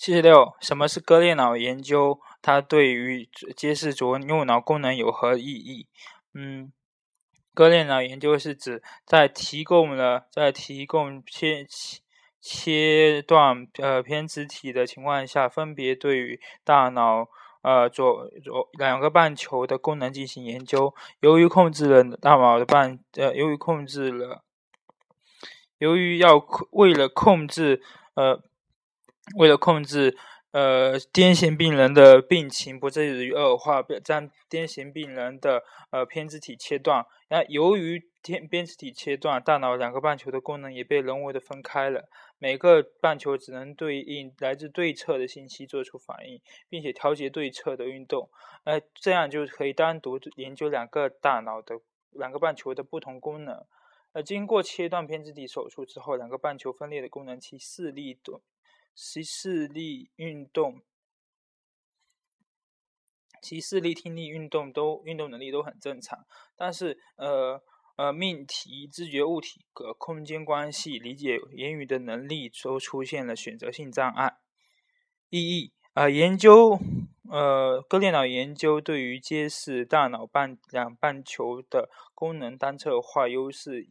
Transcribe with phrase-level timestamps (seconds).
[0.00, 2.18] 七十六，什么是割裂脑研究？
[2.40, 5.88] 它对于揭示左右脑功能有何意义？
[6.32, 6.72] 嗯，
[7.52, 11.66] 割裂脑研究是指在提供了在提供切
[12.40, 17.28] 切断呃偏执体的情况下，分别对于大脑
[17.60, 20.94] 呃左左两个半球的功能进行研究。
[21.20, 24.44] 由于控制了大脑的半呃，由于控制了，
[25.76, 27.82] 由于要为了控制
[28.14, 28.42] 呃。
[29.36, 30.16] 为了控制
[30.52, 37.04] 呃癫痫病人的病情不至于恶化，将癫痫病人的呃偏执体切断。
[37.28, 42.08] 那由于偏偏执体切断，大脑两个半球的功能也被人为的分开了。
[42.38, 48.28] 每个半球只能对应来自对侧的信息做出反应，并且调节对侧的运动。
[48.64, 53.64] 呃，这样就可以单独研究两个大脑的两个半球的不同功能。
[54.12, 58.18] 呃，经过切断偏执体手术之后，两个半球分裂的功能其视力
[58.94, 60.82] 其视力、运动、
[63.40, 67.62] 其视力、听力、运动都运动能力都很正常，但是呃
[67.96, 74.38] 呃命题、知觉物体和空间关系、理解言语的能力都出现了选择性障碍。
[75.30, 76.78] 意义啊，研究
[77.30, 83.86] 呃割裂脑研究对于揭示大脑半两半球的功能单侧化优势。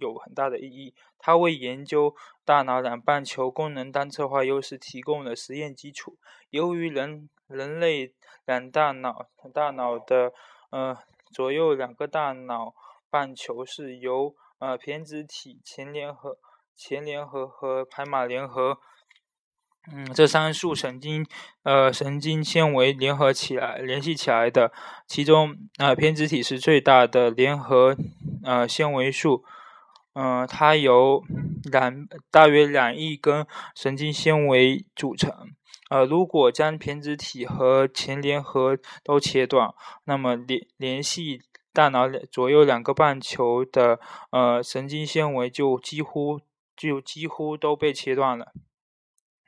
[0.00, 6.16] 有很大的意义，它为研究大脑两半球功能单侧化优势提供了实验基础。
[6.50, 8.14] 由于人人类
[8.46, 10.32] 两大脑大脑的
[10.70, 10.96] 呃
[11.32, 12.74] 左右两个大脑
[13.08, 16.38] 半球是由呃胼胝体、前联合、
[16.76, 18.78] 前联合和海马联合，
[19.92, 21.24] 嗯，这三束神经
[21.62, 24.72] 呃神经纤维联合起来联系起来的。
[25.06, 27.96] 其中啊胼胝体是最大的联合
[28.44, 29.44] 呃纤维束。
[30.12, 31.22] 嗯，它由
[31.70, 35.32] 两大约两亿根神经纤维组成。
[35.88, 43.98] 呃，如果将胼胝体和前联合都切断，那么联联系大脑左右两个半球的
[44.30, 46.40] 呃神经纤维就几乎
[46.76, 48.52] 就几乎都被切断了。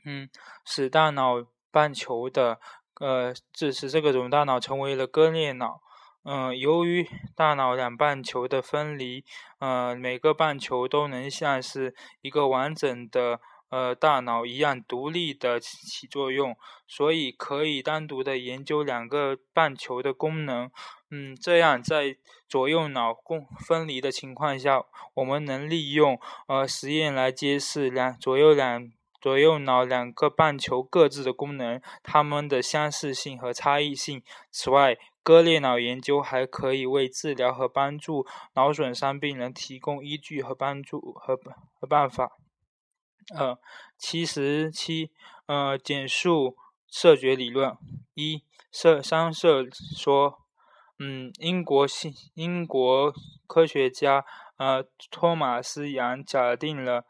[0.05, 0.29] 嗯，
[0.65, 2.59] 使大脑半球的
[3.01, 5.81] 呃，致使这个种大脑成为了割裂脑。
[6.25, 9.25] 嗯，由于大脑两半球的分离，
[9.59, 13.41] 呃，每个半球都能像是一个完整的
[13.71, 16.57] 呃大脑一样独立的起作用，
[16.87, 20.71] 所以可以单独的研究两个半球的功能。
[21.11, 22.17] 嗯，这样在
[22.49, 24.85] 左右脑共分离的情况下，
[25.15, 28.91] 我们能利用呃实验来揭示两左右两
[29.21, 34.23] 左右脑两个半球各自的功能，它们的相似性和差异性。
[34.51, 41.39] 此外，割裂脑研究还可以为治疗和帮助脑损伤病人提供依据和帮助和
[41.75, 42.37] 和办法。
[43.35, 43.59] 呃，
[43.97, 45.13] 七十七，
[45.47, 46.57] 呃，简述
[46.89, 47.77] 色觉理论。
[48.15, 49.65] 一，色三色
[49.97, 50.41] 说，
[50.99, 53.15] 嗯，英国新英国
[53.47, 54.25] 科学家
[54.57, 57.07] 呃托马斯杨假定了。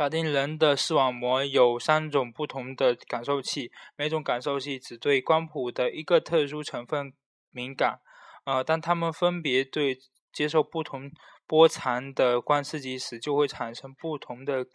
[0.00, 7.12] 假定人的视网膜有三种不同的感受器，每种感受器只对光谱的一个特殊成分
[7.50, 8.00] 敏感。
[8.46, 9.98] 呃，当它们分别对
[10.32, 11.12] 接受不同
[11.46, 14.66] 波长的光刺激时，就会产生不同的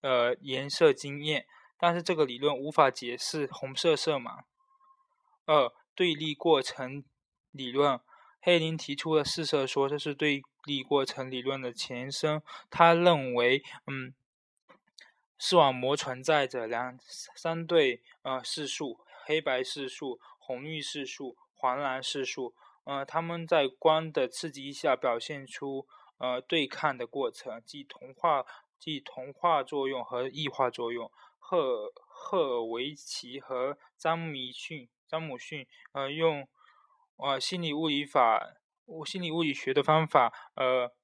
[0.00, 1.44] 呃颜色经验。
[1.78, 4.44] 但是这个理论无法解释红色色盲。
[5.44, 7.04] 二、对立过程
[7.50, 8.00] 理论，
[8.40, 12.40] 黑林提出了四色说，这是对立过程理论的前身。
[12.70, 14.14] 他认为，嗯。
[15.38, 16.98] 视网膜存在着两
[17.34, 22.54] 三对呃视束：黑白视束、红绿视束、黄蓝视束。
[22.84, 25.86] 呃，它们在光的刺激下表现出
[26.18, 28.44] 呃对抗的过程，即同化、
[28.78, 31.10] 即同化作用和异化作用。
[31.38, 36.48] 赫赫尔维奇和詹米逊、詹姆逊呃用
[37.16, 38.54] 呃心理物理法、
[39.04, 40.94] 心理物理学的方法呃。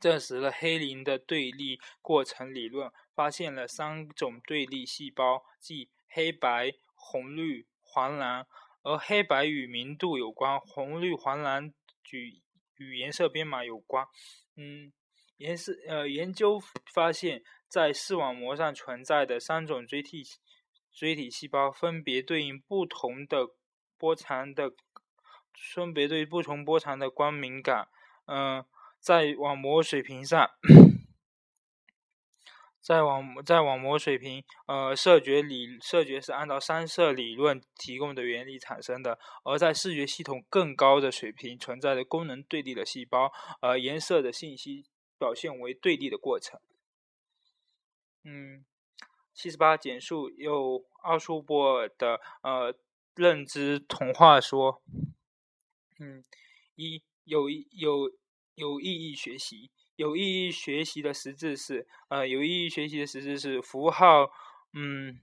[0.00, 8.46] 证实了黑林的对立过程理论，发现了三种对立细胞，即黑白、红绿、黄蓝。
[8.82, 11.74] 而黑白与明度有关，红绿、黄蓝
[12.12, 12.40] 与
[12.76, 14.06] 与颜色编码有关。
[14.56, 14.92] 嗯，
[15.36, 16.60] 颜色呃，研究
[16.94, 20.22] 发现，在视网膜上存在的三种锥体
[20.92, 23.48] 锥体细胞，分别对应不同的
[23.98, 24.72] 波长的，
[25.74, 27.88] 分别对不同波长的光敏感。
[28.26, 28.64] 嗯。
[29.08, 30.50] 在网膜水平上，
[32.78, 43.32] 在网在网膜水平，呃，色觉理色觉是按照三色理论提供的原理产生的，而在视觉系统更高的水平存在的功能对立的细胞，
[43.62, 44.84] 呃，颜色的信息
[45.18, 46.60] 表现为对立的过程。
[48.24, 48.62] 嗯，
[49.32, 52.76] 七十八，简述有奥数波尔的呃
[53.14, 54.82] 认知童话说。
[55.98, 56.22] 嗯，
[56.74, 58.12] 一有有
[58.58, 64.28] 有意义学习，有意义学习的实质是呃有意义学习的实质是符号
[64.74, 65.18] 嗯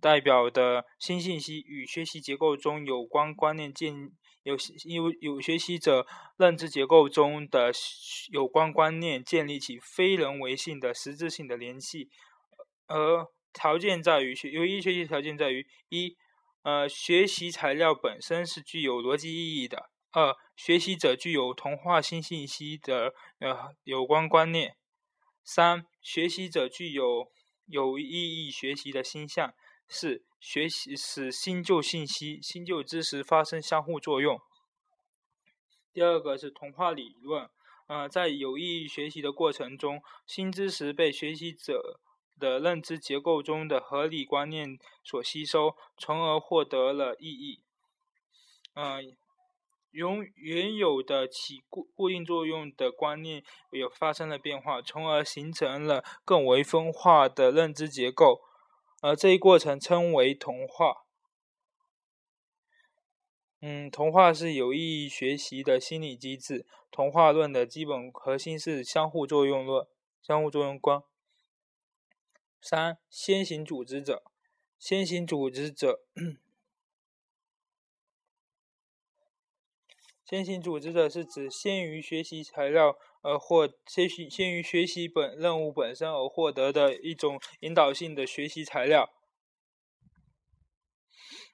[0.00, 4.12] 代表的新信息与学习结构中有关观念建。
[4.42, 4.56] 有
[4.86, 6.06] 有有学习者
[6.38, 7.70] 认知结构中的
[8.30, 12.08] 有关观念建立起非人为性的实质性的联系，
[12.86, 16.16] 而条件在于学有意义学习条件在于一
[16.62, 24.72] 呃学习材料本身是具有逻辑意义的；二学习者具有同化新信息的呃有关观念；
[25.44, 27.30] 三学习者具有
[27.66, 29.54] 有意义学习的倾向。
[29.92, 34.40] 四、学习使新旧信息、新旧知识发生相互作用。
[35.92, 37.50] 第二个是同化理论，
[37.88, 41.98] 呃，在有意义学习的过程中，新知识被学习者
[42.38, 47.58] 的认知结构中的合理观念所吸收，从而获得了意义。
[48.74, 49.16] 嗯，
[49.90, 58.42] 原原有的起固固定作用的观念有发生了变化，从而形成了更为分化的认知结构。
[59.02, 61.04] 而这一过程称为同化。
[63.60, 66.66] 嗯，同化是有意义学习的心理机制。
[66.90, 69.86] 同化论的基本核心是相互作用论、
[70.22, 71.02] 相互作用观。
[72.60, 74.22] 三、先行组织者，
[74.78, 76.02] 先行组织者。
[80.30, 89.10] 先行组织者是指先于学习材料而获先于先于学习本任务本身而获得的一种引导性的学习材料。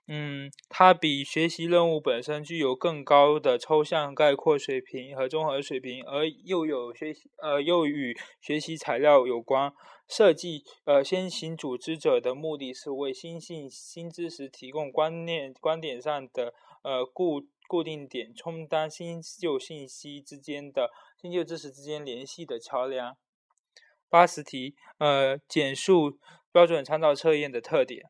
[0.06, 9.72] 嗯，它比学习任务本身具有更高的抽象概括水平和综合水平，而又有学习呃又与学习材料有关。
[10.06, 16.52] 设计呃先行组织者的目的是为新性新知识提供观念观点上的
[16.84, 17.46] 呃固。
[17.66, 20.90] 固定点充当新旧信息之间的
[21.20, 23.16] 新旧知识之间联系的桥梁。
[24.08, 26.18] 八十题，呃，简述
[26.52, 28.08] 标准参照测验的特点。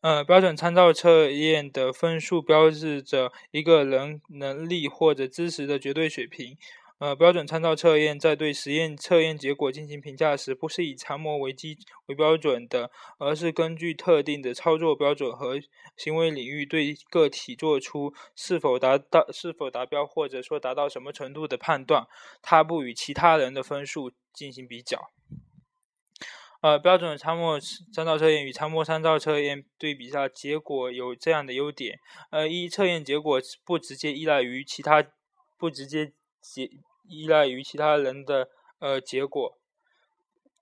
[0.00, 6.56] 呃，标准参照测验的分数标志着一个人能力或者知识的绝对水平。
[6.98, 11.76] 呃，标准参照测验在对实验测验结果进行评价时，不是以常模为基
[12.06, 15.60] 为标准的，而是根据特定的操作标准和
[15.94, 22.06] 行为领域，对个体做出是否达到、是否达标，或者说达到什么程度的判断。
[22.40, 25.10] 它不与其他人的分数进行比较。
[26.62, 32.00] 呃，标准参模参照测验与参模参照测验对比下，结果有这样的优点：
[32.30, 35.04] 呃，一、测验结果不直接依赖于其他，
[35.58, 36.14] 不直接。
[36.52, 36.70] 结
[37.08, 38.48] 依赖于其他人的
[38.78, 39.58] 呃结果，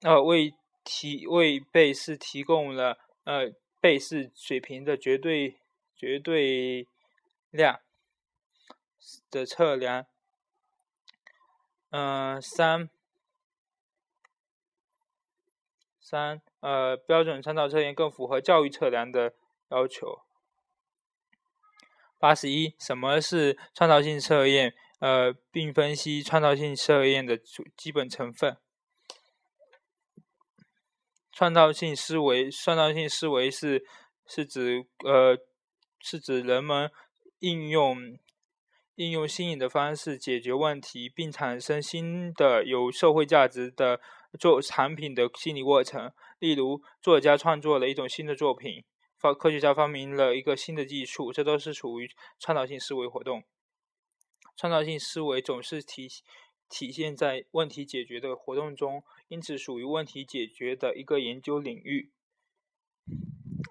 [0.02, 5.58] 呃为提为被试提供了呃被试水平的绝对
[5.94, 6.88] 绝对
[7.50, 7.80] 量
[9.30, 10.06] 的测量。
[11.90, 12.90] 嗯，三
[16.00, 19.34] 三呃标准参照测验更符合教育测量的
[19.68, 20.20] 要求。
[22.18, 24.74] 八十一，什么是创造性测验？
[25.00, 28.56] 呃，并分析创造性测验的主基本成分。
[31.32, 33.84] 创造性思维，创造性思维是
[34.26, 35.36] 是指呃
[35.98, 36.90] 是指人们
[37.40, 37.98] 应用
[38.94, 44.00] 应用新颖的方式解决问题，并产生新的有社会价值的
[44.38, 46.12] 做产品的心理过程。
[46.38, 48.84] 例如，作家创作了一种新的作品，
[49.18, 53.42] 发科学家发明了一个新的技术，这都是属于创造性思维活动。
[54.56, 56.08] 创造性思维总是体
[56.68, 62.10] 体现在问题解决的活动中，因此属于问题解决的一个研究领域。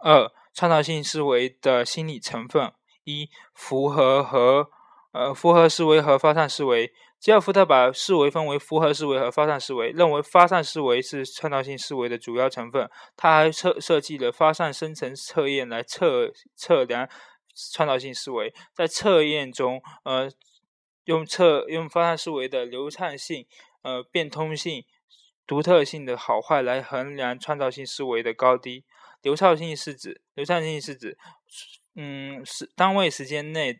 [0.02, 2.74] 二、创造性思维的心理成分：
[3.04, 4.70] 一、符合和
[5.12, 6.94] 呃符合思维和发散思维。
[7.20, 12.90] 吉尔福特把思维分为符合思维和发散思维，认为发散思维是创造性思维的主要成分。
[13.16, 17.10] 他还设设计了发散生成测验来测测量
[17.74, 18.54] 创造性思维。
[18.74, 20.30] 在测验中，呃。
[21.06, 23.46] 用测用发散思维的流畅性、
[23.82, 24.86] 呃变通性、
[25.46, 28.86] 独特性的好坏来衡量创造性思维的高低。
[29.22, 31.18] 流畅性是指流畅性是指，
[31.96, 33.80] 嗯，是单位时间内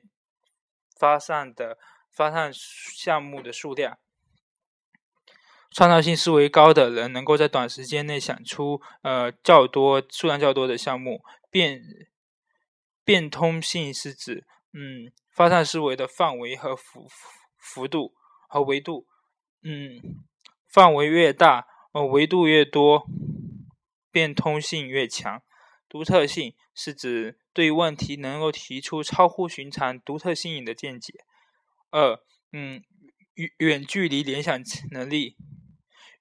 [0.98, 1.78] 发散的
[2.10, 3.98] 发散项目的数量。
[5.70, 11.24] 创造性思维高的人能够在短时间内想出呃较多数量较多的项目。
[11.50, 11.82] 变
[13.04, 15.12] 变通性是指，嗯。
[15.34, 17.08] 发散思维的范围和幅
[17.58, 18.14] 幅度
[18.48, 19.08] 和维度，
[19.64, 20.24] 嗯，
[20.68, 23.06] 范围越大，呃，维度越多，
[24.12, 25.42] 变通性越强。
[25.90, 31.14] 独特性是指对问题能够提出超乎寻常、独特新颖的见解。
[31.92, 32.20] 二，
[32.52, 32.82] 嗯，
[33.36, 34.60] 远远距离联想
[34.92, 35.36] 能力。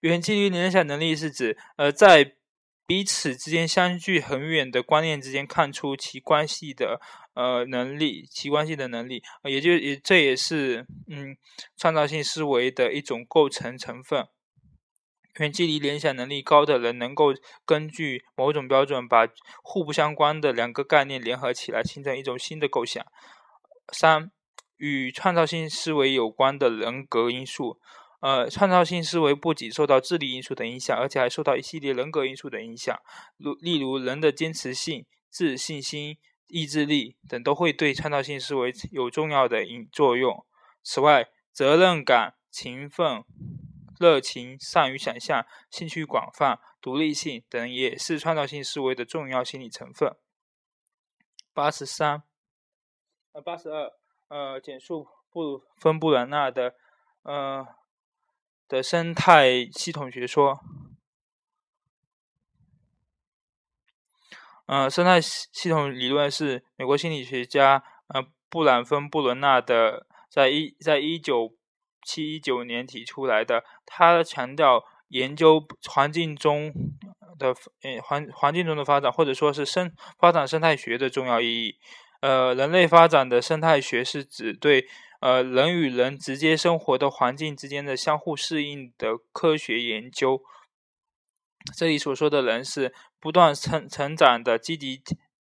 [0.00, 2.34] 远距离联想能力是指，呃，在
[2.92, 7.00] 彼此之间相距很远的观念之间看出其关系的
[7.32, 11.34] 呃能力，其关系的能力，也就也这也是嗯
[11.74, 14.28] 创造性思维的一种构成成分。
[15.38, 17.32] 远距离联想能力高的人，能够
[17.64, 19.26] 根据某种标准，把
[19.62, 23.02] 互不相关的两个概念联合起来，形成一种新的构想。
[23.90, 24.30] 三，
[24.76, 27.80] 与创造性思维有关的人格因素。
[28.22, 32.96] 呃，创造性思维不仅受到智力因素的影响，而且还受到一系列人格因素的影响。
[33.36, 40.46] 如例如，人的坚持性、自信心、意志力等都会对创造性思维有重要的影作用。
[40.84, 43.24] 此外，责任感、勤奋、
[43.98, 50.14] 热情、善于想象、兴趣广泛、独立性等也是创造性思维的重要心理成分。
[51.52, 52.22] 八十三，
[53.32, 53.90] 呃，八十二，
[54.28, 56.76] 呃，简述布芬布伦纳的，
[57.24, 57.66] 呃。
[58.72, 60.58] 的生态系统学说，
[64.64, 71.54] 呃，生态系统理论是美国心理学家呃布朗芬布伦纳的，在一在一九
[72.02, 73.62] 七九年提出来的。
[73.84, 76.72] 他强调研究环境中
[77.38, 77.54] 的
[78.02, 81.76] 环环境中的发展，或者说是生发展生态学的重要意义。
[82.20, 84.86] 呃，人类发展的生态学是指对。
[85.22, 90.42] 呃，人与人直接生活的环境之间的相互适应的科学研究。
[91.76, 95.00] 这里所说的人是不断成成长的、积极、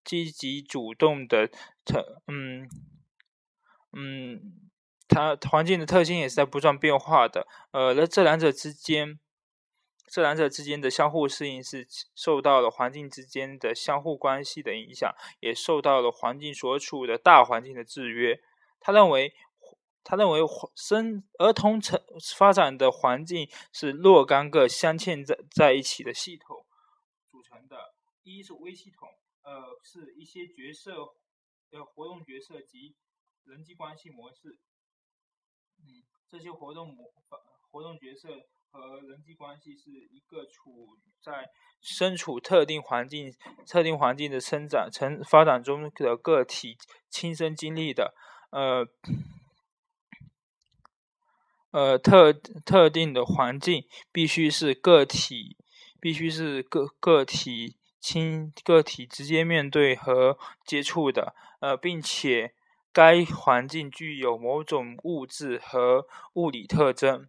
[0.05, 1.49] 积极主动的
[1.87, 2.69] 成，嗯
[3.97, 4.71] 嗯，
[5.09, 7.47] 它环境的特性也是在不断变化的。
[7.71, 9.19] 呃，那这两者之间，
[10.07, 15.11] 这两者之间的相互适应是受到了环境之间的相互关系的影响，
[15.41, 18.39] 也受到了环境所处的大环境的制约。
[18.79, 19.33] 他认为。
[20.05, 20.41] 他认为，
[20.75, 22.01] 生儿童成
[22.37, 26.67] 发展的环境是若干个镶嵌在在一起的系统
[27.31, 27.95] 组成的。
[28.25, 29.09] 一是微系统，
[29.43, 30.93] 呃，是一些角色
[31.71, 32.95] 的活动角色及
[33.45, 34.59] 人际关系模式。
[35.79, 37.11] 嗯，这些活动模
[37.71, 38.29] 活动角色
[38.71, 43.35] 和人际关系是一个处在身处特定环境、
[43.67, 46.77] 特定环境的生长、成发展中的个体
[47.11, 48.15] 亲身经历的，
[48.51, 48.87] 呃。
[51.73, 55.57] 呃，特特定的环境必须是个体，
[56.01, 62.53] 必须是个个体亲个体直接面对和接触的，呃，并且
[62.93, 67.27] 该环境具有某种物质和物理特征，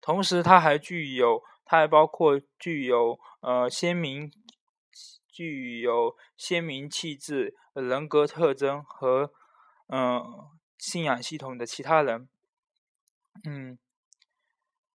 [0.00, 4.30] 同时它还具有，它还包括具有呃鲜明
[5.28, 9.32] 具有鲜明气质、人格特征和
[9.88, 10.22] 嗯
[10.78, 12.28] 信仰系统的其他人。
[13.44, 13.78] 嗯，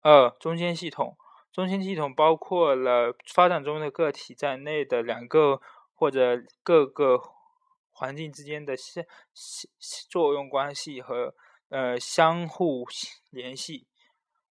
[0.01, 1.17] 二中间系统，
[1.51, 5.61] 中间系统包括了发展中的个体在内的两个
[5.93, 7.21] 或者各个
[7.91, 9.03] 环境之间的相
[10.09, 11.35] 作用关系和
[11.69, 12.85] 呃相互
[13.29, 13.87] 联系。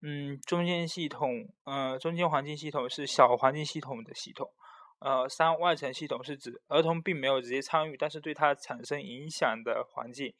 [0.01, 4.53] 嗯，中间系统，呃，中间环境系统是小环境系统的系统。
[4.99, 10.33] 呃，三外层系统是指儿童并没有直接参与，但是对他产生影响的环境。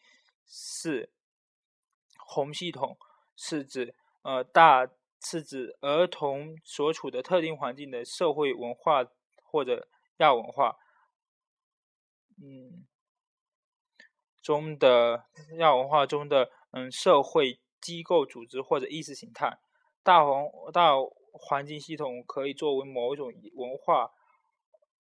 [0.46, 1.10] 四
[2.18, 2.98] 红系统。
[3.38, 4.90] 是指呃大
[5.22, 9.06] 是指儿童所处的特定环境的社会文化
[9.44, 10.76] 或者亚文化，
[12.42, 12.86] 嗯
[14.42, 15.26] 中的
[15.60, 19.60] 亚文化中的嗯社会机构组织或者意识形态，
[20.02, 20.94] 大环大
[21.32, 24.12] 环境系统可以作为某一种文化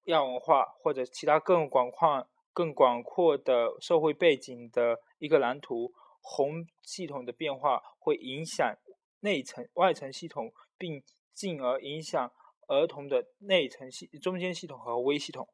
[0.04, 5.94] 亚文化或者其他更广阔更广阔的社会背景的一个蓝图。
[6.30, 8.78] 红系统的变化会影响
[9.20, 12.32] 内层、外层系统，并进而影响
[12.70, 15.50] 儿童的内层系、中间系统和微系统。